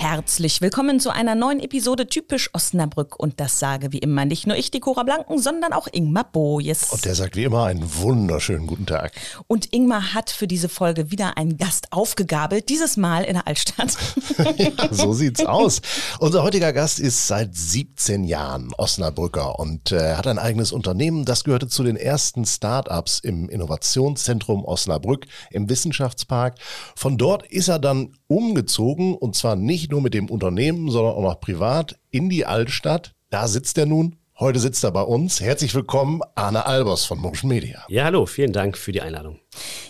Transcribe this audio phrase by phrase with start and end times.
[0.00, 3.20] Herzlich willkommen zu einer neuen Episode Typisch Osnabrück.
[3.20, 6.84] Und das sage wie immer nicht nur ich, die Cora Blanken, sondern auch Ingmar Bojes.
[6.84, 9.12] Und der sagt wie immer einen wunderschönen guten Tag.
[9.46, 13.94] Und Ingmar hat für diese Folge wieder einen Gast aufgegabelt, dieses Mal in der Altstadt.
[14.56, 15.82] ja, so sieht's aus.
[16.18, 21.26] Unser heutiger Gast ist seit 17 Jahren Osnabrücker und äh, hat ein eigenes Unternehmen.
[21.26, 26.54] Das gehörte zu den ersten Start-ups im Innovationszentrum Osnabrück im Wissenschaftspark.
[26.96, 31.22] Von dort ist er dann umgezogen und zwar nicht nur mit dem Unternehmen, sondern auch
[31.22, 33.12] noch privat in die Altstadt.
[33.28, 34.16] Da sitzt er nun.
[34.38, 35.40] Heute sitzt er bei uns.
[35.40, 37.84] Herzlich willkommen, Arne Albers von Motion Media.
[37.88, 39.40] Ja, hallo, vielen Dank für die Einladung.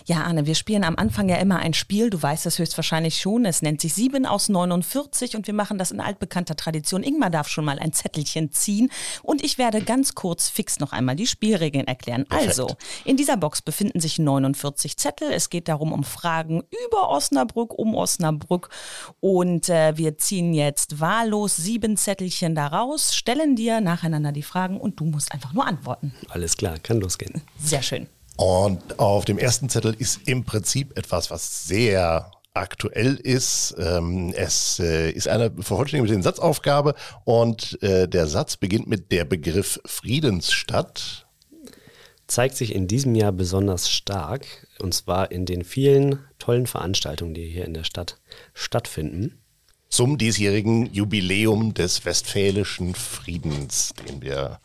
[0.05, 2.09] Ja, Anne, wir spielen am Anfang ja immer ein Spiel.
[2.09, 3.45] Du weißt das höchstwahrscheinlich schon.
[3.45, 7.03] Es nennt sich 7 aus 49 und wir machen das in altbekannter Tradition.
[7.03, 8.91] Ingmar darf schon mal ein Zettelchen ziehen
[9.23, 12.25] und ich werde ganz kurz fix noch einmal die Spielregeln erklären.
[12.25, 12.49] Perfekt.
[12.49, 15.31] Also, in dieser Box befinden sich 49 Zettel.
[15.31, 18.69] Es geht darum um Fragen über Osnabrück, um Osnabrück
[19.19, 24.99] und äh, wir ziehen jetzt wahllos sieben Zettelchen daraus, stellen dir nacheinander die Fragen und
[24.99, 26.13] du musst einfach nur antworten.
[26.29, 27.41] Alles klar, kann losgehen.
[27.57, 28.07] Sehr schön.
[28.41, 33.75] Und auf dem ersten Zettel ist im Prinzip etwas, was sehr aktuell ist.
[33.77, 39.11] Ähm, es äh, ist eine Vervollständigung mit den Satzaufgabe und äh, der Satz beginnt mit
[39.11, 41.27] der Begriff Friedensstadt.
[42.25, 44.47] Zeigt sich in diesem Jahr besonders stark
[44.79, 48.19] und zwar in den vielen tollen Veranstaltungen, die hier in der Stadt
[48.55, 49.39] stattfinden.
[49.87, 54.59] Zum diesjährigen Jubiläum des Westfälischen Friedens, den wir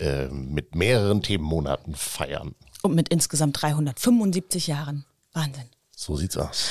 [0.00, 2.56] äh, mit mehreren Themenmonaten feiern.
[2.84, 5.06] Und mit insgesamt 375 Jahren.
[5.32, 5.64] Wahnsinn.
[5.96, 6.68] So sieht's aus.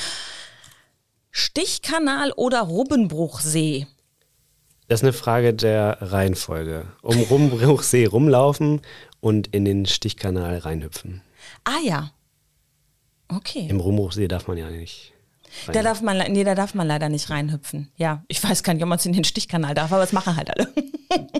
[1.32, 3.88] Stichkanal oder Rubbenbruchsee?
[4.86, 6.86] Das ist eine Frage der Reihenfolge.
[7.02, 8.80] Um Rubbenbruchsee rumlaufen
[9.18, 11.20] und in den Stichkanal reinhüpfen.
[11.64, 12.12] Ah ja.
[13.26, 13.66] Okay.
[13.68, 15.13] Im Rubbenbruchsee darf man ja nicht.
[15.72, 17.90] Da darf man, nee, da darf man leider nicht reinhüpfen.
[17.96, 20.36] Ja, ich weiß gar nicht, ob man es in den Stichkanal darf, aber das machen
[20.36, 20.72] halt alle.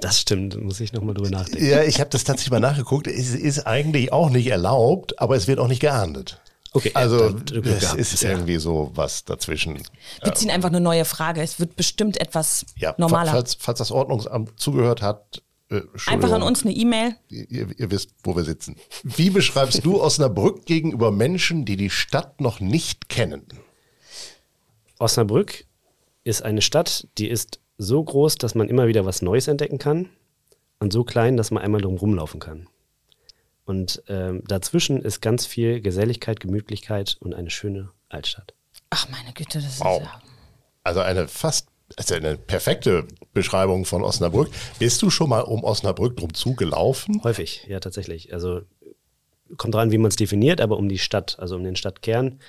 [0.01, 1.67] Das stimmt, muss ich nochmal drüber nachdenken.
[1.67, 3.09] Ja, ich habe das tatsächlich mal nachgeguckt.
[3.09, 6.41] Es ist eigentlich auch nicht erlaubt, aber es wird auch nicht geahndet.
[6.73, 7.37] Okay, also
[7.97, 8.31] es ist ja.
[8.31, 9.83] irgendwie so was dazwischen.
[10.23, 11.41] Wir ziehen einfach eine neue Frage.
[11.41, 13.31] Es wird bestimmt etwas ja, normaler.
[13.31, 17.17] Falls, falls das Ordnungsamt zugehört hat, äh, einfach an uns eine E-Mail.
[17.29, 18.77] Ihr, ihr, wisst, wo wir sitzen.
[19.03, 23.47] Wie beschreibst du Osnabrück gegenüber Menschen, die die Stadt noch nicht kennen?
[25.05, 25.67] Osnabrück
[26.25, 30.09] ist eine Stadt, die ist so groß, dass man immer wieder was Neues entdecken kann
[30.81, 32.69] und so klein, dass man einmal drum rumlaufen kann.
[33.67, 38.55] Und ähm, dazwischen ist ganz viel Geselligkeit, Gemütlichkeit und eine schöne Altstadt.
[38.89, 40.01] Ach meine Güte, das wow.
[40.01, 40.23] ist ja.
[40.85, 44.49] Also eine fast also eine perfekte Beschreibung von Osnabrück.
[44.79, 47.23] Bist du schon mal um Osnabrück drum zugelaufen?
[47.23, 48.33] Häufig, ja, tatsächlich.
[48.33, 48.63] Also
[49.59, 52.41] kommt dran, wie man es definiert, aber um die Stadt, also um den Stadtkern,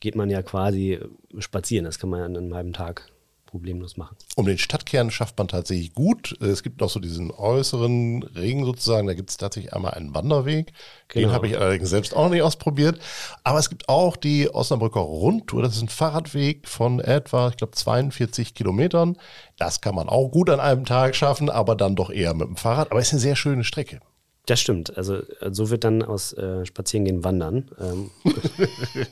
[0.00, 0.98] geht man ja quasi
[1.38, 1.84] spazieren.
[1.84, 3.10] Das kann man ja an einem halben Tag
[3.50, 4.16] problemlos machen.
[4.36, 6.36] Um den Stadtkern schafft man tatsächlich gut.
[6.40, 10.72] Es gibt noch so diesen äußeren Ring sozusagen, da gibt es tatsächlich einmal einen Wanderweg.
[11.08, 11.26] Genau.
[11.26, 13.00] Den habe ich allerdings selbst auch nicht ausprobiert.
[13.42, 15.62] Aber es gibt auch die Osnabrücker Rundtour.
[15.62, 19.18] Das ist ein Fahrradweg von etwa, ich glaube, 42 Kilometern.
[19.58, 22.56] Das kann man auch gut an einem Tag schaffen, aber dann doch eher mit dem
[22.56, 22.90] Fahrrad.
[22.90, 24.00] Aber es ist eine sehr schöne Strecke.
[24.46, 24.96] Das stimmt.
[24.96, 27.70] Also so wird dann aus äh, Spazierengehen Wandern.
[27.78, 28.10] Ähm.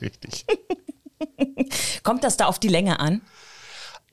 [0.01, 0.45] Richtig.
[2.03, 3.21] Kommt das da auf die Länge an?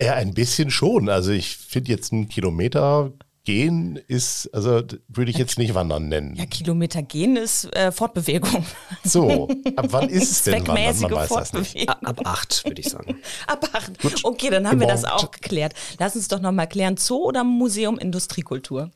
[0.00, 1.08] Ja, ein bisschen schon.
[1.08, 3.12] Also ich finde jetzt einen Kilometer
[3.46, 6.34] gehen ist, also würde ich jetzt nicht wandern nennen.
[6.34, 8.66] Ja, Kilometer gehen ist äh, Fortbewegung.
[9.04, 11.00] So, ab wann ist es denn wandern?
[11.00, 11.88] Man weiß das nicht.
[11.88, 13.20] Ab acht, würde ich sagen.
[13.46, 14.02] ab acht.
[14.02, 14.24] Gut.
[14.24, 15.74] Okay, dann haben wir das auch geklärt.
[15.98, 18.90] Lass uns doch nochmal klären, Zoo oder Museum Industriekultur?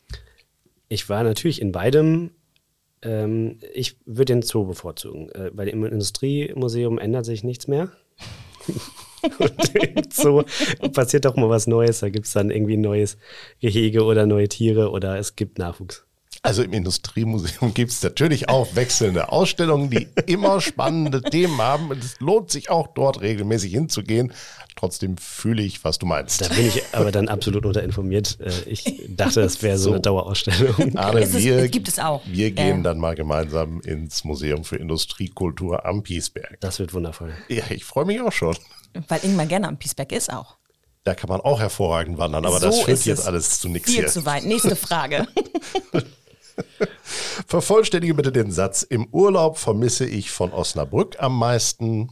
[0.90, 2.32] Ich war natürlich in beidem.
[3.00, 7.90] Ähm, ich würde den Zoo bevorzugen, äh, weil im Industriemuseum ändert sich nichts mehr.
[9.38, 10.44] Und so
[10.92, 12.00] passiert doch mal was Neues.
[12.00, 13.18] Da gibt es dann irgendwie ein neues
[13.60, 16.06] Gehege oder neue Tiere oder es gibt Nachwuchs.
[16.42, 21.90] Also im Industriemuseum gibt es natürlich auch wechselnde Ausstellungen, die immer spannende Themen haben.
[21.90, 24.32] Und es lohnt sich auch dort regelmäßig hinzugehen.
[24.74, 26.40] Trotzdem fühle ich, was du meinst.
[26.40, 28.38] Da bin ich aber dann absolut unterinformiert.
[28.40, 30.96] Äh, ich dachte, das wäre so, so, eine Dauerausstellung.
[30.96, 32.22] Arne, es wir, gibt es auch.
[32.24, 32.82] Wir gehen äh.
[32.84, 36.56] dann mal gemeinsam ins Museum für Industriekultur am Piesberg.
[36.60, 37.34] Das wird wundervoll.
[37.48, 38.56] Ja, ich freue mich auch schon.
[39.08, 40.56] Weil Ingmar gerne am Piesberg ist auch.
[41.04, 44.04] Da kann man auch hervorragend wandern, aber so das führt jetzt alles zu nichts hier.
[44.04, 44.44] Viel zu weit.
[44.44, 45.26] Nächste Frage.
[47.46, 48.82] Vervollständige bitte den Satz.
[48.82, 52.10] Im Urlaub vermisse ich von Osnabrück am meisten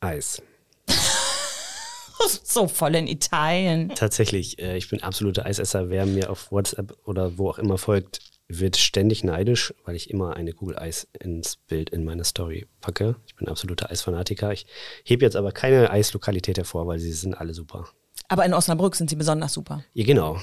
[0.00, 0.42] Eis.
[2.44, 3.90] so voll in Italien.
[3.94, 5.90] Tatsächlich, äh, ich bin absoluter Eisesser.
[5.90, 10.36] Wer mir auf WhatsApp oder wo auch immer folgt, wird ständig neidisch, weil ich immer
[10.36, 13.16] eine Kugel Eis ins Bild in meine Story packe.
[13.26, 14.52] Ich bin absoluter Eisfanatiker.
[14.52, 14.66] Ich
[15.04, 17.88] hebe jetzt aber keine Eislokalität hervor, weil sie sind alle super.
[18.28, 19.84] Aber in Osnabrück sind sie besonders super.
[19.94, 20.38] Ja, genau.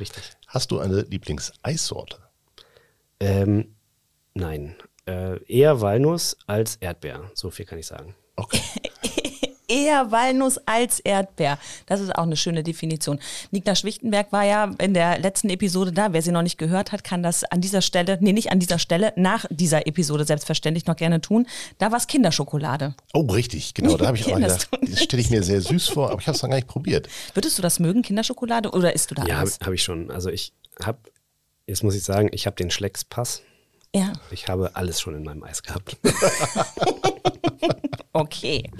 [0.00, 0.32] Richtig.
[0.46, 2.18] Hast du eine Lieblingseissorte?
[3.20, 3.76] Ähm,
[4.34, 4.76] nein.
[5.06, 7.30] Äh, eher Walnuss als Erdbeer.
[7.34, 8.14] So viel kann ich sagen.
[8.36, 8.60] Okay.
[9.68, 11.58] Eher Walnuss als Erdbeer.
[11.86, 13.18] Das ist auch eine schöne Definition.
[13.50, 16.12] Niklas Schwichtenberg war ja in der letzten Episode da.
[16.12, 18.78] Wer sie noch nicht gehört hat, kann das an dieser Stelle, nee, nicht an dieser
[18.78, 21.46] Stelle, nach dieser Episode selbstverständlich noch gerne tun.
[21.78, 22.94] Da war es Kinderschokolade.
[23.12, 23.96] Oh, richtig, genau.
[23.96, 26.36] Da habe ich auch gedacht, das stelle ich mir sehr süß vor, aber ich habe
[26.36, 27.08] es noch gar nicht probiert.
[27.34, 30.10] Würdest du das mögen, Kinderschokolade, oder isst du da Ja, habe hab ich schon.
[30.10, 30.52] Also ich
[30.84, 30.98] habe,
[31.66, 33.42] jetzt muss ich sagen, ich habe den Schleckspass.
[33.94, 35.96] Ja, Ich habe alles schon in meinem Eis gehabt.
[38.12, 38.70] okay.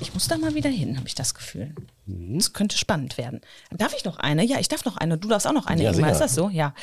[0.00, 1.74] Ich muss da mal wieder hin, habe ich das Gefühl.
[2.06, 2.36] Mhm.
[2.36, 3.40] Es könnte spannend werden.
[3.70, 4.44] Darf ich noch eine?
[4.44, 5.18] Ja, ich darf noch eine.
[5.18, 5.82] Du darfst auch noch eine.
[5.82, 6.12] Ja, Ingmar.
[6.12, 6.48] Ist das so?
[6.50, 6.74] Ja.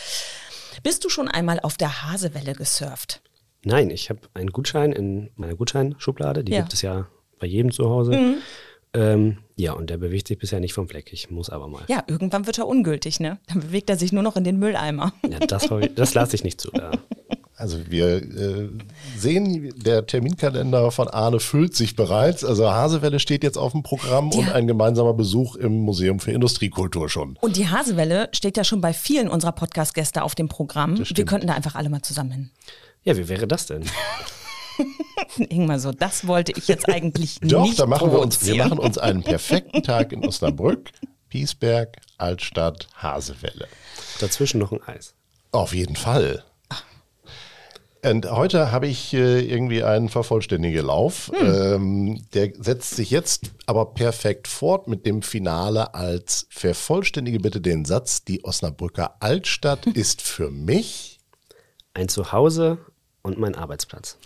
[0.83, 3.21] Bist du schon einmal auf der Hasewelle gesurft?
[3.63, 6.43] Nein, ich habe einen Gutschein in meiner Gutscheinschublade.
[6.43, 6.59] Die Ja.
[6.61, 7.07] gibt es ja
[7.39, 8.35] bei jedem zu Hause.
[8.93, 11.11] Ähm, ja, und der bewegt sich bisher nicht vom Fleck.
[11.11, 11.83] Ich muss aber mal.
[11.87, 13.39] Ja, irgendwann wird er ungültig, ne?
[13.47, 15.13] Dann bewegt er sich nur noch in den Mülleimer.
[15.27, 16.69] Ja, das, das lasse ich nicht zu.
[16.71, 16.91] Da.
[17.57, 18.69] Also wir äh,
[19.17, 22.43] sehen, der Terminkalender von Arne füllt sich bereits.
[22.43, 24.53] Also Hasewelle steht jetzt auf dem Programm und Ja.
[24.55, 27.37] ein gemeinsamer Besuch im Museum für Industriekultur schon.
[27.39, 30.97] Und die Hasewelle steht ja schon bei vielen unserer Podcast-Gäste auf dem Programm.
[30.97, 32.49] Wir könnten da einfach alle mal zusammen hin.
[33.03, 33.83] Ja, wie wäre das denn?
[35.49, 38.79] Ingmar, so, das wollte ich jetzt eigentlich Doch, nicht da machen wir uns, wir machen
[38.79, 40.89] uns einen perfekten Tag in Osnabrück,
[41.29, 43.67] Piesberg, Altstadt, Hasewelle.
[44.19, 45.13] Dazwischen noch ein Eis.
[45.51, 46.43] Auf jeden Fall.
[48.09, 51.31] Und heute habe ich äh, irgendwie einen vervollständigen Lauf.
[51.39, 57.83] Ähm, der setzt sich jetzt aber perfekt fort mit dem Finale als vervollständige bitte den
[57.83, 61.19] Satz, die Osnabrücker Altstadt ist für mich.
[61.95, 62.77] Ein Zuhause
[63.23, 64.17] und mein Arbeitsplatz.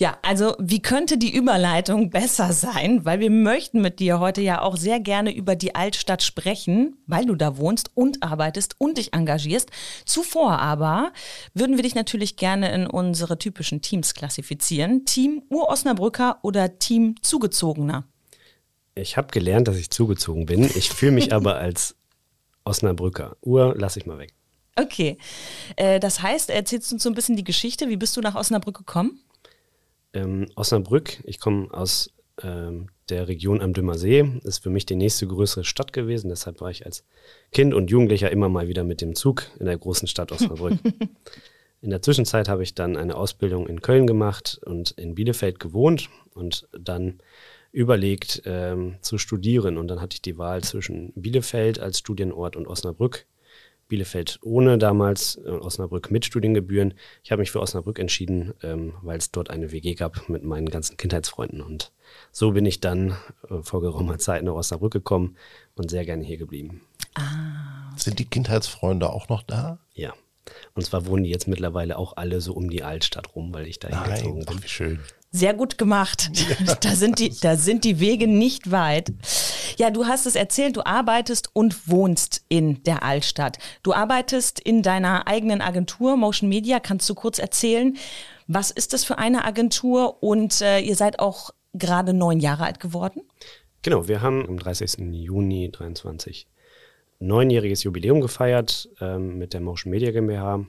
[0.00, 3.04] Ja, also wie könnte die Überleitung besser sein?
[3.04, 7.26] Weil wir möchten mit dir heute ja auch sehr gerne über die Altstadt sprechen, weil
[7.26, 9.70] du da wohnst und arbeitest und dich engagierst.
[10.04, 11.12] Zuvor aber
[11.52, 15.04] würden wir dich natürlich gerne in unsere typischen Teams klassifizieren.
[15.04, 18.04] Team Ur-Osnabrücker oder Team Zugezogener?
[18.94, 20.62] Ich habe gelernt, dass ich zugezogen bin.
[20.62, 21.96] Ich fühle mich aber als
[22.62, 23.36] Osnabrücker.
[23.42, 24.32] Uhr lasse ich mal weg.
[24.76, 25.18] Okay,
[25.74, 27.88] äh, das heißt, erzählst du uns so ein bisschen die Geschichte.
[27.88, 29.20] Wie bist du nach Osnabrück gekommen?
[30.12, 32.12] Ähm, Osnabrück, ich komme aus
[32.42, 36.28] ähm, der Region am Dümmer See, ist für mich die nächste größere Stadt gewesen.
[36.28, 37.04] Deshalb war ich als
[37.52, 40.78] Kind und Jugendlicher immer mal wieder mit dem Zug in der großen Stadt Osnabrück.
[41.80, 46.10] in der Zwischenzeit habe ich dann eine Ausbildung in Köln gemacht und in Bielefeld gewohnt
[46.34, 47.20] und dann
[47.72, 49.76] überlegt ähm, zu studieren.
[49.76, 53.26] Und dann hatte ich die Wahl zwischen Bielefeld als Studienort und Osnabrück.
[53.88, 56.94] Bielefeld ohne damals, äh, Osnabrück mit Studiengebühren.
[57.22, 60.68] Ich habe mich für Osnabrück entschieden, ähm, weil es dort eine WG gab mit meinen
[60.68, 61.60] ganzen Kindheitsfreunden.
[61.60, 61.92] Und
[62.30, 63.16] so bin ich dann
[63.50, 65.36] äh, vor geraumer Zeit nach Osnabrück gekommen
[65.74, 66.82] und sehr gerne hier geblieben.
[67.96, 69.80] Sind die Kindheitsfreunde auch noch da?
[69.94, 70.14] Ja.
[70.74, 73.78] Und zwar wohnen die jetzt mittlerweile auch alle so um die Altstadt rum, weil ich
[73.78, 74.56] da hingezogen Nein, bin.
[74.58, 75.00] ach, wie schön.
[75.30, 76.30] Sehr gut gemacht.
[76.80, 79.12] Da, sind die, da sind die Wege nicht weit.
[79.76, 83.58] Ja, du hast es erzählt, du arbeitest und wohnst in der Altstadt.
[83.82, 86.80] Du arbeitest in deiner eigenen Agentur Motion Media.
[86.80, 87.96] Kannst du kurz erzählen,
[88.46, 90.22] was ist das für eine Agentur?
[90.22, 93.22] Und äh, ihr seid auch gerade neun Jahre alt geworden.
[93.82, 94.98] Genau, wir haben am 30.
[95.12, 96.46] Juni 23
[97.20, 100.64] neunjähriges Jubiläum gefeiert ähm, mit der Motion Media GmbH.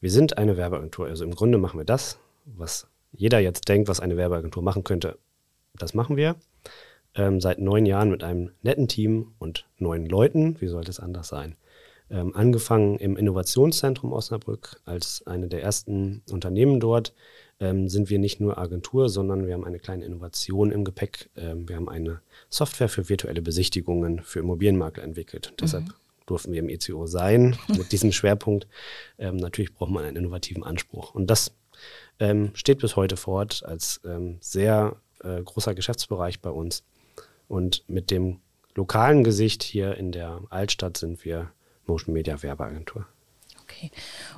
[0.00, 4.00] Wir sind eine Werbeagentur, also im Grunde machen wir das, was jeder jetzt denkt, was
[4.00, 5.18] eine Werbeagentur machen könnte.
[5.74, 6.36] Das machen wir.
[7.14, 10.60] Ähm, seit neun Jahren mit einem netten Team und neun Leuten.
[10.60, 11.56] Wie sollte es anders sein?
[12.10, 17.14] Ähm, angefangen im Innovationszentrum Osnabrück als eine der ersten Unternehmen dort.
[17.60, 21.28] Ähm, sind wir nicht nur Agentur, sondern wir haben eine kleine Innovation im Gepäck.
[21.36, 25.52] Ähm, wir haben eine Software für virtuelle Besichtigungen für Immobilienmakler entwickelt.
[25.60, 25.84] Deshalb
[26.26, 28.68] durften wir im ECO sein mit diesem Schwerpunkt.
[29.18, 31.14] Ähm, natürlich braucht man einen innovativen Anspruch.
[31.14, 31.52] Und das
[32.20, 36.84] ähm, steht bis heute fort als ähm, sehr äh, großer Geschäftsbereich bei uns.
[37.48, 38.40] Und mit dem
[38.74, 41.50] lokalen Gesicht hier in der Altstadt sind wir
[41.86, 43.06] Motion Media Werbeagentur.
[43.62, 43.90] Okay.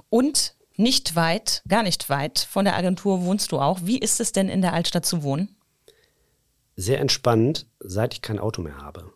[0.09, 3.81] Und nicht weit, gar nicht weit von der Agentur wohnst du auch.
[3.83, 5.57] Wie ist es denn in der Altstadt zu wohnen?
[6.77, 9.13] Sehr entspannt, seit ich kein Auto mehr habe.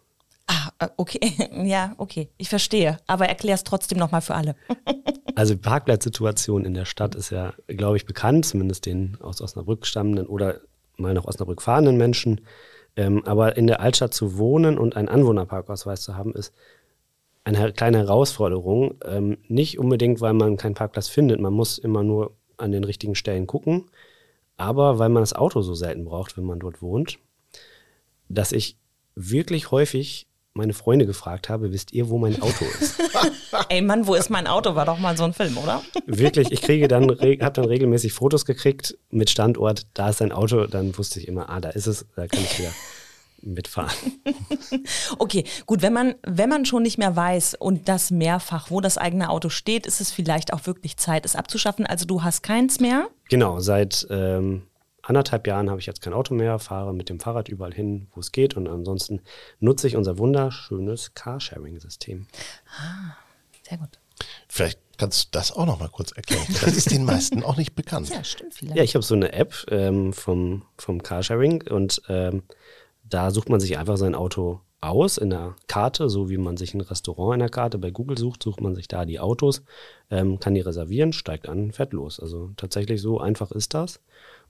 [0.46, 1.20] Ah, äh, okay.
[1.64, 2.28] Ja, okay.
[2.36, 2.98] Ich verstehe.
[3.06, 4.56] Aber erklär es trotzdem nochmal für alle.
[5.36, 9.84] Also die Parkplatzsituation in der Stadt ist ja, glaube ich, bekannt, zumindest den aus Osnabrück
[9.84, 10.60] stammenden oder
[10.96, 12.42] mal nach Osnabrück fahrenden Menschen.
[12.94, 16.52] Ähm, aber in der Altstadt zu wohnen und einen Anwohnerparkausweis zu haben, ist
[17.44, 18.94] eine kleine Herausforderung.
[19.04, 21.40] Ähm, nicht unbedingt, weil man keinen Parkplatz findet.
[21.40, 23.84] Man muss immer nur an den richtigen Stellen gucken.
[24.56, 27.18] Aber weil man das Auto so selten braucht, wenn man dort wohnt,
[28.28, 28.78] dass ich
[29.14, 33.00] wirklich häufig meine Freunde gefragt habe, wisst ihr, wo mein Auto ist?
[33.68, 34.76] Ey Mann, wo ist mein Auto?
[34.76, 35.82] War doch mal so ein Film, oder?
[36.06, 40.66] Wirklich, ich kriege dann, habe dann regelmäßig Fotos gekriegt mit Standort, da ist ein Auto,
[40.66, 42.70] dann wusste ich immer, ah, da ist es, da kann ich wieder
[43.46, 43.94] mitfahren.
[45.18, 48.98] okay, gut, wenn man, wenn man schon nicht mehr weiß und das mehrfach, wo das
[48.98, 51.86] eigene Auto steht, ist es vielleicht auch wirklich Zeit, es abzuschaffen.
[51.86, 53.08] Also du hast keins mehr?
[53.28, 54.62] Genau, seit ähm,
[55.02, 58.20] anderthalb Jahren habe ich jetzt kein Auto mehr, fahre mit dem Fahrrad überall hin, wo
[58.20, 59.20] es geht und ansonsten
[59.60, 62.26] nutze ich unser wunderschönes Carsharing-System.
[62.78, 63.16] Ah,
[63.68, 63.98] sehr gut.
[64.48, 66.46] Vielleicht kannst du das auch noch mal kurz erklären.
[66.62, 68.10] Das ist den meisten auch nicht bekannt.
[68.10, 68.76] Ja, stimmt vielleicht.
[68.76, 72.44] Ja, ich habe so eine App ähm, vom, vom Carsharing und ähm,
[73.14, 76.74] da sucht man sich einfach sein Auto aus in der Karte, so wie man sich
[76.74, 79.62] ein Restaurant in der Karte bei Google sucht, sucht man sich da die Autos,
[80.10, 82.18] ähm, kann die reservieren, steigt an, fährt los.
[82.18, 84.00] Also tatsächlich so einfach ist das.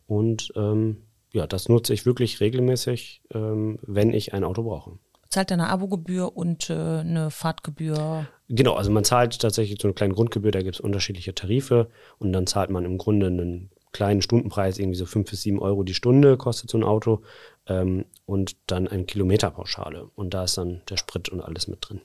[0.07, 4.93] Und ähm, ja, das nutze ich wirklich regelmäßig, ähm, wenn ich ein Auto brauche.
[5.29, 8.27] Zahlt eine Abogebühr und äh, eine Fahrtgebühr?
[8.49, 12.33] Genau, also man zahlt tatsächlich so eine kleine Grundgebühr, da gibt es unterschiedliche Tarife und
[12.33, 15.95] dann zahlt man im Grunde einen kleinen Stundenpreis, irgendwie so fünf bis sieben Euro die
[15.95, 17.23] Stunde kostet so ein Auto
[17.67, 20.11] ähm, und dann eine Kilometerpauschale.
[20.15, 22.01] Und da ist dann der Sprit und alles mit drin.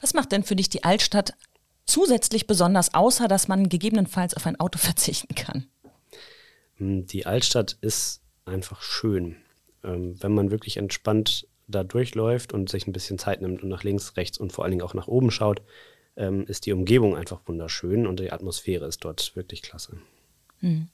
[0.00, 1.34] Was macht denn für dich die Altstadt
[1.86, 5.66] zusätzlich besonders, außer dass man gegebenenfalls auf ein Auto verzichten kann?
[6.76, 9.36] Hm, die Altstadt ist einfach schön.
[9.84, 13.84] Ähm, wenn man wirklich entspannt da durchläuft und sich ein bisschen Zeit nimmt und nach
[13.84, 15.62] links, rechts und vor allen Dingen auch nach oben schaut,
[16.16, 19.98] ähm, ist die Umgebung einfach wunderschön und die Atmosphäre ist dort wirklich klasse.
[20.58, 20.88] Hm.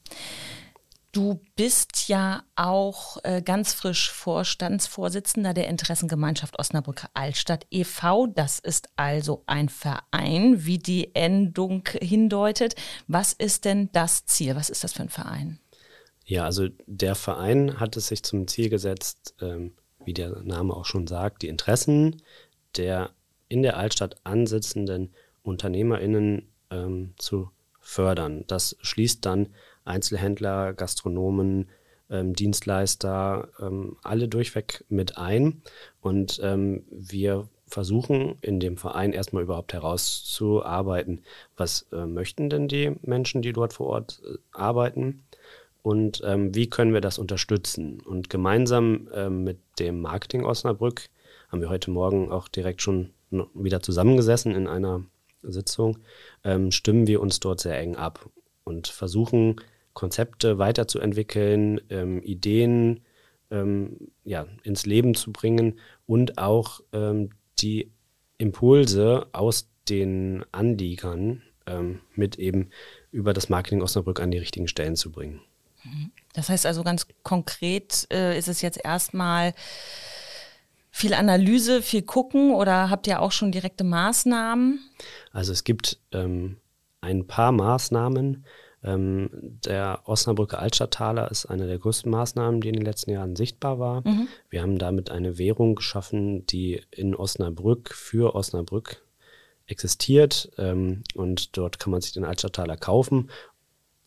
[1.17, 8.27] Du bist ja auch äh, ganz frisch Vorstandsvorsitzender der Interessengemeinschaft Osnabrücker Altstadt e.V.
[8.27, 12.75] Das ist also ein Verein, wie die Endung hindeutet.
[13.07, 14.55] Was ist denn das Ziel?
[14.55, 15.57] Was ist das für ein Verein?
[16.23, 19.73] Ja, also der Verein hat es sich zum Ziel gesetzt, ähm,
[20.05, 22.21] wie der Name auch schon sagt, die Interessen
[22.75, 23.09] der
[23.49, 28.43] in der Altstadt ansitzenden UnternehmerInnen ähm, zu fördern.
[28.45, 29.47] Das schließt dann
[29.87, 31.69] Einzelhändler, Gastronomen,
[32.09, 35.61] ähm, Dienstleister, ähm, alle durchweg mit ein.
[36.01, 41.23] Und ähm, wir versuchen in dem Verein erstmal überhaupt herauszuarbeiten,
[41.57, 45.23] was äh, möchten denn die Menschen, die dort vor Ort äh, arbeiten
[45.81, 47.99] und ähm, wie können wir das unterstützen.
[47.99, 51.09] Und gemeinsam ähm, mit dem Marketing Osnabrück
[51.49, 53.11] haben wir heute Morgen auch direkt schon
[53.53, 55.03] wieder zusammengesessen in einer
[55.43, 55.97] Sitzung,
[56.43, 58.29] ähm, stimmen wir uns dort sehr eng ab
[58.63, 59.57] und versuchen
[59.97, 63.01] Konzepte weiterzuentwickeln, ähm, Ideen
[63.49, 67.91] ähm, ja, ins Leben zu bringen und auch ähm, die
[68.37, 72.69] Impulse aus den Anliegern ähm, mit eben
[73.11, 75.41] über das Marketing Osnabrück an die richtigen Stellen zu bringen.
[76.33, 79.55] Das heißt also ganz konkret äh, ist es jetzt erstmal
[80.91, 84.79] viel Analyse, viel gucken oder habt ihr auch schon direkte Maßnahmen?
[85.31, 86.57] Also es gibt ähm,
[87.01, 88.45] ein paar Maßnahmen,
[88.87, 93.79] ähm, der Osnabrücker Altstadttaler ist eine der größten Maßnahmen, die in den letzten Jahren sichtbar
[93.79, 94.07] war.
[94.07, 94.29] Mhm.
[94.49, 99.03] Wir haben damit eine Währung geschaffen, die in Osnabrück für Osnabrück
[99.65, 100.51] existiert.
[100.57, 103.29] Ähm, und dort kann man sich den Altstadttaler kaufen,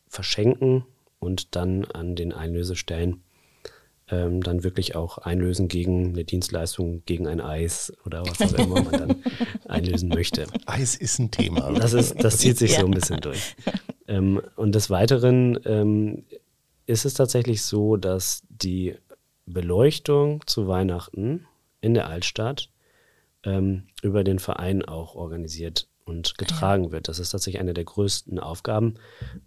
[0.09, 0.87] verschenken
[1.19, 3.23] und dann an den Einlösestellen
[4.11, 8.83] ähm, dann wirklich auch einlösen gegen eine Dienstleistung, gegen ein Eis oder was auch immer
[8.83, 9.23] man dann
[9.69, 10.47] einlösen möchte.
[10.67, 11.73] Eis ist ein Thema.
[11.73, 12.81] Das, ist, das zieht sich ja.
[12.81, 13.57] so ein bisschen durch.
[14.09, 16.25] Ähm, und des Weiteren ähm,
[16.87, 18.97] ist es tatsächlich so, dass die
[19.47, 21.47] Beleuchtung zu Weihnachten
[21.81, 22.71] in der Altstadt
[23.45, 27.09] ähm, über den Verein auch organisiert und getragen wird.
[27.09, 28.95] Das ist tatsächlich eine der größten Aufgaben.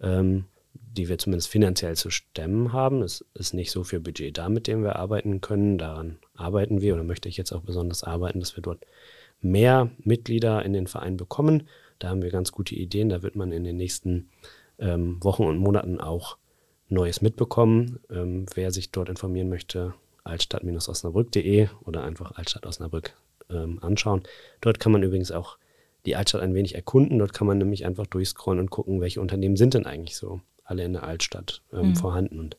[0.02, 3.02] Ähm, die wir zumindest finanziell zu stemmen haben.
[3.02, 5.78] Es ist nicht so viel Budget da, mit dem wir arbeiten können.
[5.78, 8.86] Daran arbeiten wir oder möchte ich jetzt auch besonders arbeiten, dass wir dort
[9.42, 11.68] mehr Mitglieder in den Verein bekommen.
[12.00, 13.10] Da haben wir ganz gute Ideen.
[13.10, 14.30] Da wird man in den nächsten
[14.80, 16.38] ähm, Wochen und Monaten auch
[16.90, 18.00] Neues mitbekommen.
[18.10, 23.14] Ähm, wer sich dort informieren möchte, altstadt-osnabrück.de oder einfach Altstadt Osnabrück
[23.50, 24.24] ähm, anschauen.
[24.62, 25.58] Dort kann man übrigens auch
[26.06, 27.20] die Altstadt ein wenig erkunden.
[27.20, 30.42] Dort kann man nämlich einfach durchscrollen und gucken, welche Unternehmen sind denn eigentlich so
[30.74, 31.96] alle in der Altstadt ähm, mhm.
[31.96, 32.40] vorhanden.
[32.40, 32.58] Und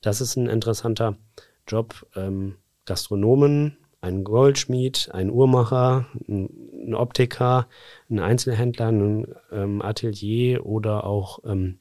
[0.00, 1.16] das ist ein interessanter
[1.68, 2.06] Job.
[2.16, 2.56] Ähm,
[2.86, 7.68] Gastronomen, ein Goldschmied, ein Uhrmacher, ein, Optiker,
[8.10, 11.78] ein Einzelhändler, ein ähm, Atelier oder auch ähm,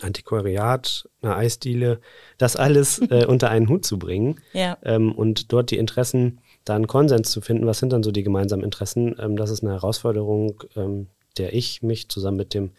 [0.00, 2.00] Antiquariat, eine Eisdiele,
[2.38, 4.76] das alles äh, unter einen Hut zu bringen Ja.
[4.82, 7.66] ähm, und dort die Interessen, da einen Konsens zu finden.
[7.66, 9.14] Was sind dann so die gemeinsamen Interessen?
[9.20, 11.06] Ähm, das ist eine Herausforderung, ähm,
[11.38, 12.72] der ich mich zusammen mit dem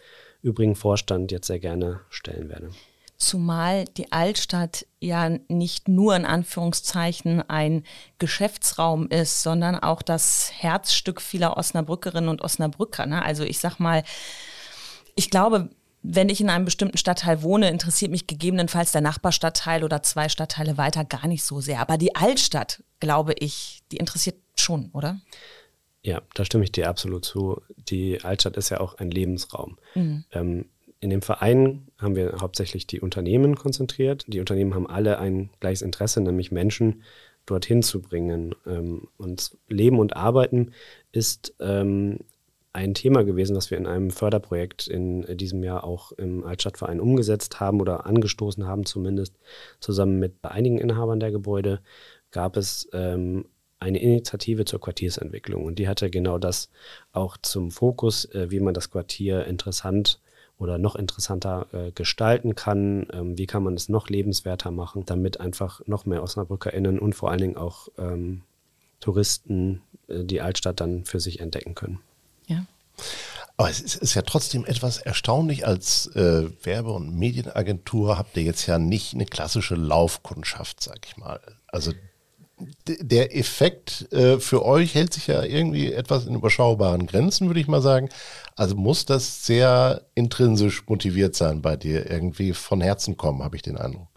[0.44, 2.70] übrigen Vorstand jetzt sehr gerne stellen werde.
[3.16, 7.84] Zumal die Altstadt ja nicht nur in Anführungszeichen ein
[8.18, 13.06] Geschäftsraum ist, sondern auch das Herzstück vieler Osnabrückerinnen und Osnabrücker.
[13.06, 13.24] Ne?
[13.24, 14.02] Also ich sag mal,
[15.14, 15.70] ich glaube,
[16.02, 20.76] wenn ich in einem bestimmten Stadtteil wohne, interessiert mich gegebenenfalls der Nachbarstadtteil oder zwei Stadtteile
[20.76, 21.80] weiter gar nicht so sehr.
[21.80, 25.18] Aber die Altstadt, glaube ich, die interessiert schon, oder?
[26.04, 27.62] Ja, da stimme ich dir absolut zu.
[27.88, 29.78] Die Altstadt ist ja auch ein Lebensraum.
[30.32, 30.66] Ähm,
[31.00, 34.24] in dem Verein haben wir hauptsächlich die Unternehmen konzentriert.
[34.28, 37.02] Die Unternehmen haben alle ein gleiches Interesse, nämlich Menschen
[37.46, 38.54] dorthin zu bringen.
[38.66, 40.72] Ähm, und Leben und Arbeiten
[41.10, 42.18] ist ähm,
[42.74, 47.60] ein Thema gewesen, was wir in einem Förderprojekt in diesem Jahr auch im Altstadtverein umgesetzt
[47.60, 49.36] haben oder angestoßen haben zumindest.
[49.80, 51.80] Zusammen mit einigen Inhabern der Gebäude
[52.30, 53.46] gab es ähm,
[53.84, 56.70] eine Initiative zur Quartiersentwicklung und die hatte genau das
[57.12, 60.18] auch zum Fokus, äh, wie man das Quartier interessant
[60.58, 65.40] oder noch interessanter äh, gestalten kann, ähm, wie kann man es noch lebenswerter machen, damit
[65.40, 68.42] einfach noch mehr OsnabrückerInnen und vor allen Dingen auch ähm,
[69.00, 72.00] Touristen äh, die Altstadt dann für sich entdecken können.
[72.46, 72.64] Ja.
[73.56, 78.42] Aber es ist, ist ja trotzdem etwas erstaunlich, als äh, Werbe- und Medienagentur habt ihr
[78.42, 81.40] jetzt ja nicht eine klassische Laufkundschaft, sag ich mal.
[81.66, 81.92] Also
[82.86, 87.68] der Effekt äh, für euch hält sich ja irgendwie etwas in überschaubaren Grenzen, würde ich
[87.68, 88.08] mal sagen.
[88.56, 93.62] Also muss das sehr intrinsisch motiviert sein bei dir, irgendwie von Herzen kommen, habe ich
[93.62, 94.08] den Eindruck.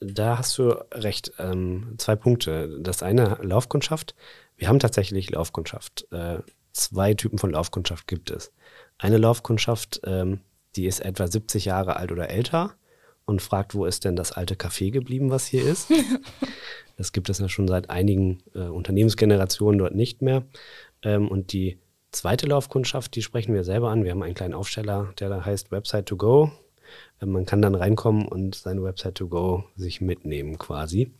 [0.00, 1.32] Da hast du recht.
[1.38, 2.78] Ähm, zwei Punkte.
[2.80, 4.14] Das eine Laufkundschaft.
[4.56, 6.06] Wir haben tatsächlich Laufkundschaft.
[6.12, 6.38] Äh,
[6.72, 8.52] zwei Typen von Laufkundschaft gibt es.
[8.98, 10.40] Eine Laufkundschaft, ähm,
[10.76, 12.74] die ist etwa 70 Jahre alt oder älter
[13.28, 15.92] und fragt, wo ist denn das alte Café geblieben, was hier ist.
[16.96, 20.44] das gibt es ja schon seit einigen äh, Unternehmensgenerationen dort nicht mehr.
[21.02, 21.78] Ähm, und die
[22.10, 24.02] zweite Laufkundschaft, die sprechen wir selber an.
[24.02, 26.50] Wir haben einen kleinen Aufsteller, der da heißt Website to Go.
[27.20, 31.12] Äh, Man kann dann reinkommen und seine Website to go sich mitnehmen quasi.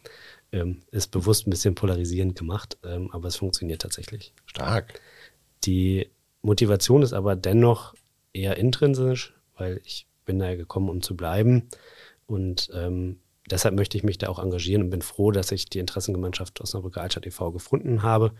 [0.50, 4.32] Ähm, ist bewusst ein bisschen polarisierend gemacht, ähm, aber es funktioniert tatsächlich.
[4.46, 4.98] Stark.
[5.64, 6.08] Die
[6.40, 7.94] Motivation ist aber dennoch
[8.32, 11.68] eher intrinsisch, weil ich bin da gekommen, um zu bleiben.
[12.26, 13.18] Und ähm,
[13.50, 17.00] deshalb möchte ich mich da auch engagieren und bin froh, dass ich die Interessengemeinschaft Osnabrücker
[17.00, 17.50] Altstadt e.V.
[17.50, 18.32] gefunden habe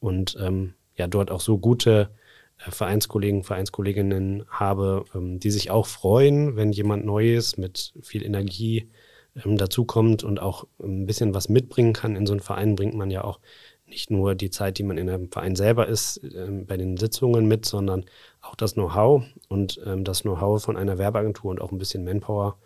[0.00, 2.10] und ähm, ja dort auch so gute
[2.58, 8.90] äh, Vereinskollegen, Vereinskolleginnen habe, ähm, die sich auch freuen, wenn jemand Neues mit viel Energie
[9.44, 12.16] ähm, dazukommt und auch ein bisschen was mitbringen kann.
[12.16, 13.38] In so einen Verein bringt man ja auch
[13.86, 17.46] nicht nur die Zeit, die man in einem Verein selber ist, ähm, bei den Sitzungen
[17.46, 18.04] mit, sondern
[18.46, 22.56] auch das Know-how und ähm, das Know-how von einer Werbeagentur und auch ein bisschen Manpower.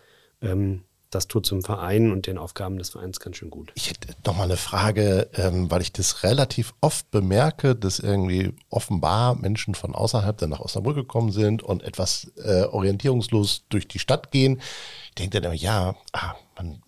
[0.42, 3.72] Ähm, das tut zum Verein und den Aufgaben des Vereins ganz schön gut.
[3.74, 8.54] Ich hätte noch mal eine Frage, ähm, weil ich das relativ oft bemerke, dass irgendwie
[8.68, 13.98] offenbar Menschen von außerhalb dann nach Osnabrück gekommen sind und etwas äh, orientierungslos durch die
[13.98, 14.60] Stadt gehen.
[15.08, 16.80] Ich denke dann immer, ja, ah, man,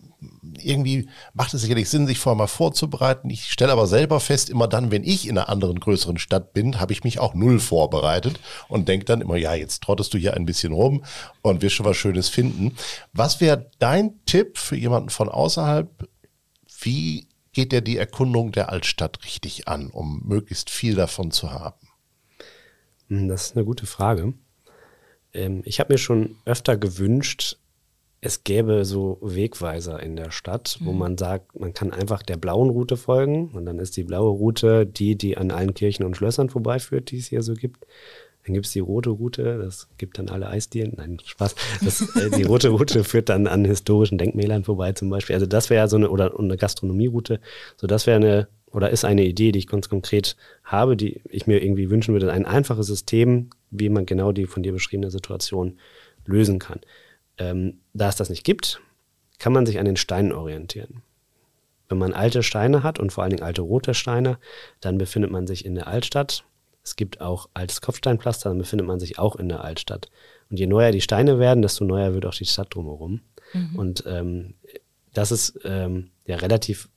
[0.59, 3.29] irgendwie macht es sicherlich Sinn, sich vorher mal vorzubereiten.
[3.29, 6.79] Ich stelle aber selber fest, immer dann, wenn ich in einer anderen größeren Stadt bin,
[6.79, 10.33] habe ich mich auch null vorbereitet und denke dann immer, ja, jetzt trottest du hier
[10.35, 11.03] ein bisschen rum
[11.41, 12.75] und wirst schon was Schönes finden.
[13.13, 16.07] Was wäre dein Tipp für jemanden von außerhalb,
[16.81, 21.87] wie geht der die Erkundung der Altstadt richtig an, um möglichst viel davon zu haben?
[23.07, 24.33] Hm, Das ist eine gute Frage.
[25.33, 27.57] Ähm, ich habe mir schon öfter gewünscht,
[28.25, 32.69] es gäbe so Wegweiser in der Stadt, wo man sagt, man kann einfach der blauen
[32.69, 36.49] Route folgen und dann ist die blaue Route die, die an allen Kirchen und Schlössern
[36.49, 37.85] vorbeiführt, die es hier so gibt.
[38.45, 40.93] Dann gibt es die rote Route, das gibt dann alle Eisdielen.
[40.95, 41.55] Nein, Spaß.
[41.83, 45.35] Das, äh, die rote Route führt dann an historischen Denkmälern vorbei zum Beispiel.
[45.35, 47.41] Also das wäre so eine, oder eine Gastronomieroute.
[47.75, 51.45] So das wäre eine, oder ist eine Idee, die ich ganz konkret habe, die ich
[51.45, 52.31] mir irgendwie wünschen würde.
[52.31, 55.77] Ein einfaches System, wie man genau die von dir beschriebene Situation
[56.25, 56.79] lösen kann.
[57.37, 58.81] Ähm, da es das nicht gibt,
[59.39, 61.01] kann man sich an den Steinen orientieren.
[61.89, 64.37] Wenn man alte Steine hat und vor allen Dingen alte rote Steine,
[64.79, 66.45] dann befindet man sich in der Altstadt.
[66.83, 70.09] Es gibt auch altes Kopfsteinpflaster, dann befindet man sich auch in der Altstadt.
[70.49, 73.21] Und je neuer die Steine werden, desto neuer wird auch die Stadt drumherum.
[73.77, 74.55] Und ähm,
[75.13, 76.89] das ist ähm, ja relativ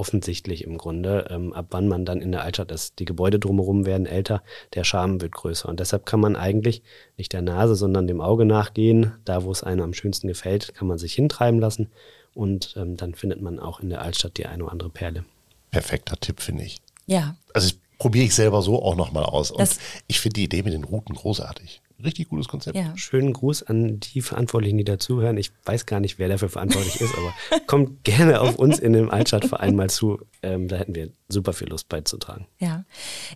[0.00, 2.98] offensichtlich im Grunde, ähm, ab wann man dann in der Altstadt ist.
[2.98, 4.42] Die Gebäude drumherum werden älter,
[4.74, 5.68] der Charme wird größer.
[5.68, 6.82] Und deshalb kann man eigentlich
[7.18, 9.12] nicht der Nase, sondern dem Auge nachgehen.
[9.26, 11.90] Da, wo es einem am schönsten gefällt, kann man sich hintreiben lassen.
[12.34, 15.24] Und ähm, dann findet man auch in der Altstadt die eine oder andere Perle.
[15.70, 16.78] Perfekter Tipp, finde ich.
[17.06, 19.50] Ja, Also das probiere ich selber so auch nochmal aus.
[19.50, 21.82] Und Das- ich finde die Idee mit den Routen großartig.
[22.04, 22.76] Richtig gutes Konzept.
[22.76, 22.96] Ja.
[22.96, 25.36] Schönen Gruß an die Verantwortlichen, die dazuhören.
[25.36, 29.10] Ich weiß gar nicht, wer dafür verantwortlich ist, aber kommt gerne auf uns in dem
[29.10, 30.20] Altstadtverein mal zu.
[30.42, 32.46] Ähm, da hätten wir super viel Lust beizutragen.
[32.58, 32.84] Ja,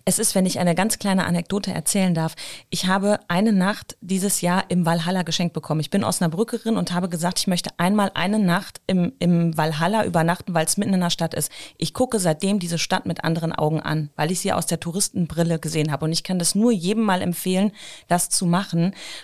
[0.05, 2.35] es ist, wenn ich eine ganz kleine Anekdote erzählen darf.
[2.69, 5.79] Ich habe eine Nacht dieses Jahr im Valhalla geschenkt bekommen.
[5.79, 10.53] Ich bin Osnabrückerin und habe gesagt, ich möchte einmal eine Nacht im, im Valhalla übernachten,
[10.53, 11.51] weil es mitten in der Stadt ist.
[11.77, 15.59] Ich gucke seitdem diese Stadt mit anderen Augen an, weil ich sie aus der Touristenbrille
[15.59, 16.05] gesehen habe.
[16.05, 17.71] Und ich kann das nur jedem mal empfehlen,
[18.07, 18.54] das zu machen,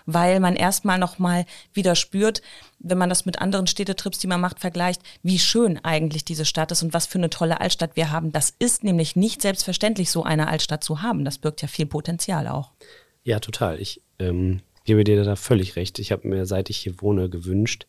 [0.05, 2.41] weil man erstmal nochmal wieder spürt,
[2.79, 6.71] wenn man das mit anderen Städtetrips, die man macht, vergleicht, wie schön eigentlich diese Stadt
[6.71, 8.31] ist und was für eine tolle Altstadt wir haben.
[8.31, 11.25] Das ist nämlich nicht selbstverständlich, so eine Altstadt zu haben.
[11.25, 12.71] Das birgt ja viel Potenzial auch.
[13.23, 13.79] Ja, total.
[13.79, 15.99] Ich ähm, gebe dir da völlig recht.
[15.99, 17.87] Ich habe mir, seit ich hier wohne, gewünscht,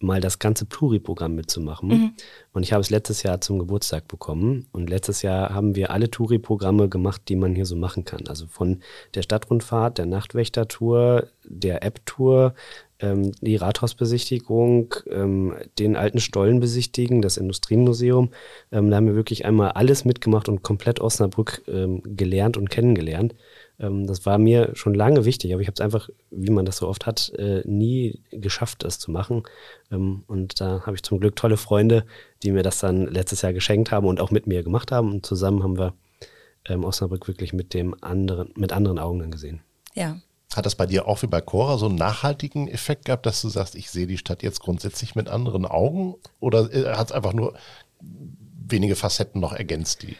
[0.00, 1.88] mal das ganze Touri-Programm mitzumachen.
[1.88, 2.12] Mhm.
[2.52, 4.66] Und ich habe es letztes Jahr zum Geburtstag bekommen.
[4.72, 8.26] Und letztes Jahr haben wir alle Touri-Programme gemacht, die man hier so machen kann.
[8.28, 8.80] Also von
[9.14, 12.54] der Stadtrundfahrt, der Nachtwächter-Tour, der App-Tour,
[13.00, 18.30] ähm, die Rathausbesichtigung, ähm, den alten Stollen besichtigen, das Industriemuseum.
[18.72, 23.34] Ähm, da haben wir wirklich einmal alles mitgemacht und komplett Osnabrück ähm, gelernt und kennengelernt.
[23.78, 26.78] Ähm, das war mir schon lange wichtig, aber ich habe es einfach, wie man das
[26.78, 29.42] so oft hat, äh, nie geschafft, das zu machen.
[29.90, 32.04] Ähm, und da habe ich zum Glück tolle Freunde,
[32.42, 35.10] die mir das dann letztes Jahr geschenkt haben und auch mit mir gemacht haben.
[35.10, 35.94] Und zusammen haben wir
[36.66, 39.60] Osnabrück wirklich mit dem anderen, mit anderen Augen dann gesehen.
[39.92, 40.16] Ja,
[40.56, 43.48] hat das bei dir auch wie bei Cora so einen nachhaltigen Effekt gehabt, dass du
[43.48, 46.14] sagst, ich sehe die Stadt jetzt grundsätzlich mit anderen Augen?
[46.40, 47.54] Oder äh, hat es einfach nur
[48.02, 50.16] wenige Facetten noch ergänzt, die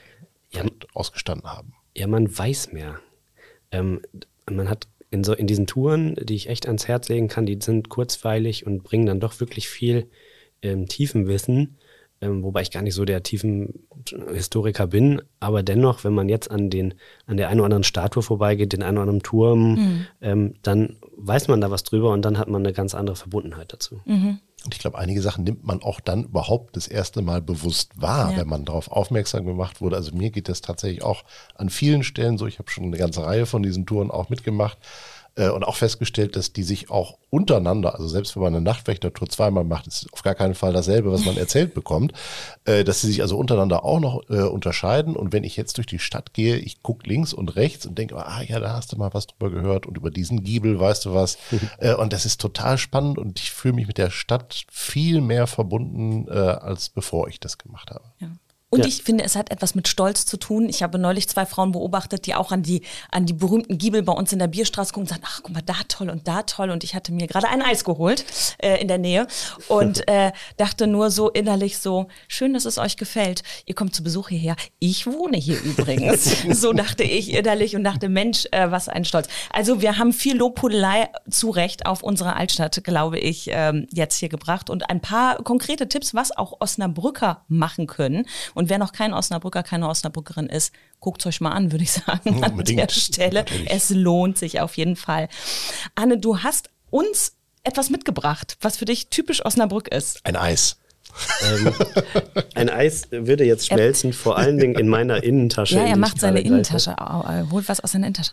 [0.51, 1.75] ja, ausgestanden haben?
[1.95, 2.99] Ja, man weiß mehr.
[3.75, 4.01] Ähm,
[4.51, 7.59] man hat in, so, in diesen Touren, die ich echt ans Herz legen kann, die
[7.61, 10.09] sind kurzweilig und bringen dann doch wirklich viel
[10.63, 11.77] ähm, Tiefenwissen
[12.25, 13.87] ähm, wobei ich gar nicht so der tiefen
[14.33, 16.95] Historiker bin, aber dennoch, wenn man jetzt an den,
[17.27, 20.07] an der einen oder anderen Statue vorbeigeht, den einen oder anderen Turm, mhm.
[20.21, 23.73] ähm, dann weiß man da was drüber und dann hat man eine ganz andere Verbundenheit
[23.73, 24.01] dazu.
[24.07, 24.39] Mhm.
[24.64, 28.33] Und ich glaube, einige Sachen nimmt man auch dann überhaupt das erste Mal bewusst wahr,
[28.33, 28.38] ja.
[28.38, 29.96] wenn man darauf aufmerksam gemacht wurde.
[29.96, 31.24] Also mir geht das tatsächlich auch
[31.55, 32.46] an vielen Stellen so.
[32.46, 34.79] Ich habe schon eine ganze Reihe von diesen Touren auch mitgemacht
[35.37, 39.29] äh, und auch festgestellt, dass die sich auch untereinander, also selbst wenn man eine Nachtwächtertour
[39.29, 42.12] zweimal macht, ist auf gar keinen Fall dasselbe, was man erzählt bekommt,
[42.64, 45.16] äh, dass sie sich also untereinander auch noch äh, unterscheiden.
[45.16, 48.16] Und wenn ich jetzt durch die Stadt gehe, ich gucke links und rechts und denke,
[48.16, 51.14] ah ja, da hast du mal was drüber gehört und über diesen Giebel weißt du
[51.14, 51.38] was.
[51.99, 56.29] und das ist total spannend und ich fühle mich mit der Stadt viel mehr verbunden,
[56.29, 58.05] als bevor ich das gemacht habe.
[58.18, 58.29] Ja.
[58.75, 58.87] Und ja.
[58.87, 60.69] ich finde, es hat etwas mit Stolz zu tun.
[60.69, 64.13] Ich habe neulich zwei Frauen beobachtet, die auch an die, an die berühmten Giebel bei
[64.13, 66.71] uns in der Bierstraße gucken und sagen, ach, guck mal, da toll und da toll.
[66.71, 68.25] Und ich hatte mir gerade ein Eis geholt
[68.59, 69.29] äh, in der Nähe
[69.69, 73.45] und äh, dachte nur so innerlich so, schön, dass es euch gefällt.
[73.65, 74.57] Ihr kommt zu Besuch hierher.
[74.81, 76.43] Ich wohne hier übrigens.
[76.51, 79.29] so dachte ich innerlich und dachte, Mensch, äh, was ein Stolz.
[79.51, 84.29] Also wir haben viel Lobhudelei zu Recht auf unsere Altstadt, glaube ich, ähm, jetzt hier
[84.29, 88.27] gebracht und ein paar konkrete Tipps, was auch Osnabrücker machen können.
[88.55, 91.85] Und und wer noch kein Osnabrücker, keine Osnabrückerin ist, guckt es euch mal an, würde
[91.85, 93.40] ich sagen, an der Stelle.
[93.40, 93.70] Natürlich.
[93.70, 95.29] Es lohnt sich auf jeden Fall.
[95.94, 100.24] Anne, du hast uns etwas mitgebracht, was für dich typisch Osnabrück ist.
[100.24, 100.79] Ein Eis.
[101.42, 101.74] ähm,
[102.55, 105.74] ein Eis würde jetzt schmelzen, er, vor allen Dingen in meiner Innentasche.
[105.74, 108.33] Ja, er macht seine Innentasche, er holt was aus seiner Innentasche.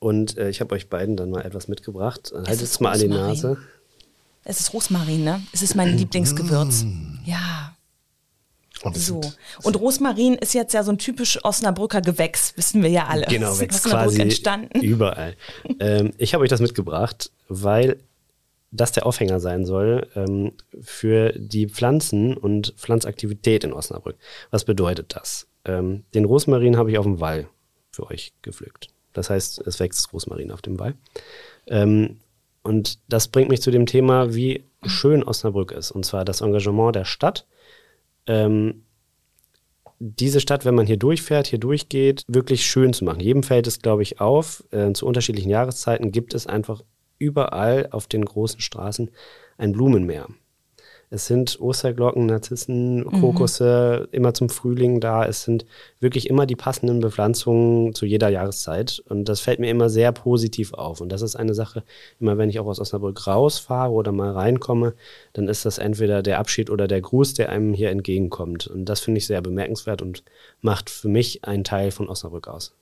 [0.00, 2.32] Und äh, ich habe euch beiden dann mal etwas mitgebracht.
[2.34, 3.56] Haltet es mal an die Nase.
[4.42, 5.42] Es ist Rosmarin, ne?
[5.52, 6.84] Es ist mein Lieblingsgewürz.
[7.24, 7.76] Ja.
[8.82, 9.20] Und so.
[9.62, 13.26] Und Rosmarin ist jetzt ja so ein typisch Osnabrücker Gewächs, wissen wir ja alle.
[13.26, 14.80] Genau, wächst quasi entstanden.
[14.80, 15.36] überall.
[15.80, 17.98] ähm, ich habe euch das mitgebracht, weil
[18.70, 24.16] das der Aufhänger sein soll ähm, für die Pflanzen und Pflanzaktivität in Osnabrück.
[24.50, 25.46] Was bedeutet das?
[25.64, 27.48] Ähm, den Rosmarin habe ich auf dem Wall
[27.90, 28.88] für euch gepflückt.
[29.12, 30.94] Das heißt, es wächst Rosmarin auf dem Wall.
[31.66, 32.18] Ähm,
[32.62, 35.90] und das bringt mich zu dem Thema, wie schön Osnabrück ist.
[35.90, 37.46] Und zwar das Engagement der Stadt
[38.28, 38.84] ähm,
[39.98, 43.20] diese Stadt, wenn man hier durchfährt, hier durchgeht, wirklich schön zu machen.
[43.20, 44.62] Jedem fällt es, glaube ich, auf.
[44.70, 46.82] Äh, zu unterschiedlichen Jahreszeiten gibt es einfach
[47.18, 49.10] überall auf den großen Straßen
[49.56, 50.28] ein Blumenmeer.
[51.10, 53.20] Es sind Osterglocken, Narzissen, mhm.
[53.20, 54.08] Krokusse mhm.
[54.12, 55.24] immer zum Frühling da.
[55.24, 55.64] Es sind
[56.00, 59.02] wirklich immer die passenden Bepflanzungen zu jeder Jahreszeit.
[59.08, 61.00] Und das fällt mir immer sehr positiv auf.
[61.00, 61.82] Und das ist eine Sache,
[62.20, 64.94] immer wenn ich auch aus Osnabrück rausfahre oder mal reinkomme,
[65.32, 68.66] dann ist das entweder der Abschied oder der Gruß, der einem hier entgegenkommt.
[68.66, 70.24] Und das finde ich sehr bemerkenswert und
[70.60, 72.74] macht für mich einen Teil von Osnabrück aus.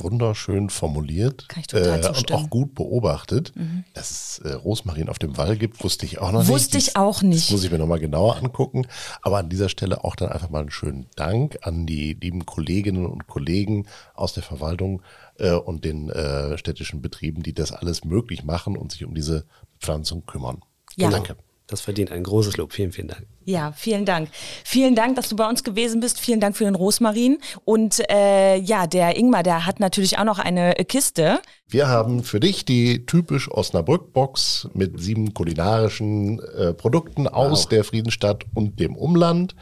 [0.00, 3.52] Wunderschön formuliert äh, und auch gut beobachtet.
[3.94, 6.88] Dass es äh, Rosmarin auf dem Wall gibt, wusste ich auch noch Wusste nicht.
[6.88, 7.46] ich auch nicht.
[7.46, 8.86] Das muss ich mir nochmal genauer angucken.
[9.22, 13.06] Aber an dieser Stelle auch dann einfach mal einen schönen Dank an die lieben Kolleginnen
[13.06, 15.02] und Kollegen aus der Verwaltung
[15.38, 19.46] äh, und den äh, städtischen Betrieben, die das alles möglich machen und sich um diese
[19.78, 20.62] Pflanzung kümmern.
[20.96, 21.10] Ja.
[21.10, 21.36] Danke.
[21.70, 22.72] Das verdient ein großes Lob.
[22.72, 23.26] Vielen, vielen Dank.
[23.44, 24.28] Ja, vielen Dank.
[24.64, 26.18] Vielen Dank, dass du bei uns gewesen bist.
[26.18, 27.38] Vielen Dank für den Rosmarin.
[27.64, 31.40] Und äh, ja, der Ingmar, der hat natürlich auch noch eine Kiste.
[31.68, 38.46] Wir haben für dich die typisch Osnabrück-Box mit sieben kulinarischen äh, Produkten aus der Friedensstadt
[38.52, 39.54] und dem Umland.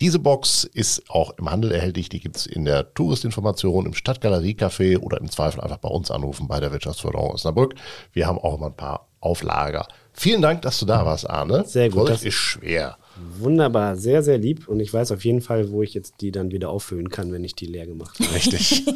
[0.00, 2.08] Diese Box ist auch im Handel erhältlich.
[2.08, 6.46] Die gibt es in der Touristinformation, im Stadtgalerie-Café oder im Zweifel einfach bei uns anrufen
[6.46, 7.74] bei der Wirtschaftsförderung Osnabrück.
[8.12, 9.88] Wir haben auch immer ein paar auf Lager.
[10.20, 11.64] Vielen Dank, dass du da warst, Arne.
[11.66, 12.96] Sehr gut, das- ist schwer.
[13.38, 14.68] Wunderbar, sehr, sehr lieb.
[14.68, 17.42] Und ich weiß auf jeden Fall, wo ich jetzt die dann wieder auffüllen kann, wenn
[17.42, 18.34] ich die leer gemacht habe.
[18.34, 18.84] Richtig.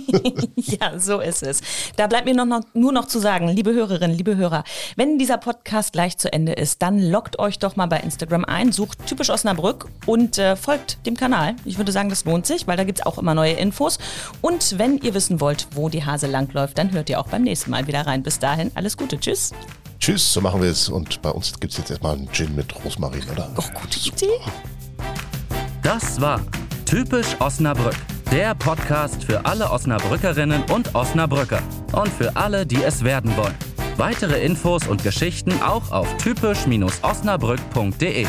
[0.81, 1.61] Ja, so ist es.
[1.97, 4.63] Da bleibt mir noch, noch, nur noch zu sagen, liebe Hörerinnen, liebe Hörer,
[4.97, 8.71] wenn dieser Podcast gleich zu Ende ist, dann loggt euch doch mal bei Instagram ein,
[8.73, 11.57] sucht typisch Osnabrück und äh, folgt dem Kanal.
[11.65, 13.99] Ich würde sagen, das lohnt sich, weil da gibt's auch immer neue Infos.
[14.41, 17.71] Und wenn ihr wissen wollt, wo die Hase langläuft, dann hört ihr auch beim nächsten
[17.71, 18.23] Mal wieder rein.
[18.23, 19.19] Bis dahin, alles Gute.
[19.19, 19.53] Tschüss.
[20.03, 20.88] Tschüss, so machen wir es.
[20.88, 23.49] Und bei uns gibt es jetzt erstmal einen Gin mit Rosmarin, oder?
[23.57, 24.41] Oh, gute Idee.
[25.85, 26.41] Das war
[26.85, 27.95] Typisch Osnabrück,
[28.33, 31.61] der Podcast für alle Osnabrückerinnen und Osnabrücker
[31.93, 33.55] und für alle, die es werden wollen.
[33.97, 38.27] Weitere Infos und Geschichten auch auf typisch-osnabrück.de.